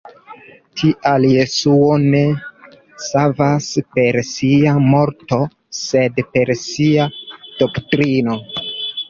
[0.81, 2.21] Tial Jesuo ne
[3.09, 3.67] savas
[3.99, 5.41] per sia morto,
[5.83, 7.07] sed per sia
[7.63, 8.41] doktrino.